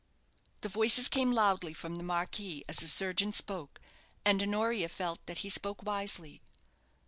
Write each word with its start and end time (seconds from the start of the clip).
The 0.61 0.67
voices 0.67 1.07
came 1.07 1.31
loudly 1.31 1.73
from 1.73 1.93
the 1.93 2.03
marquee 2.03 2.65
as 2.67 2.77
the 2.77 2.87
surgeon 2.87 3.31
spoke; 3.31 3.79
and 4.25 4.41
Honoria 4.41 4.89
felt 4.89 5.23
that 5.27 5.37
he 5.45 5.49
spoke 5.51 5.83
wisely. 5.83 6.41